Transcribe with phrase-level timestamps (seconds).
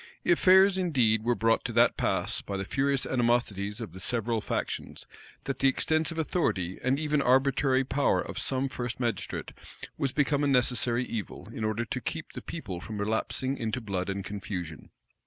[0.25, 5.05] Affairs indeed were brought to that pass, by the furious animosities of the several factions,
[5.43, 9.51] that the extensive authority and even arbitrary power of some first magistrate
[9.99, 14.09] was become a necessary evil, in order to keep the people from relapsing into blood
[14.09, 14.89] and confusion.